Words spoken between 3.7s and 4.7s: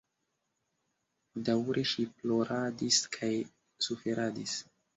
suferadis.